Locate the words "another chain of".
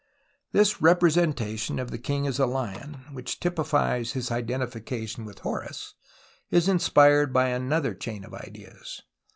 7.49-8.33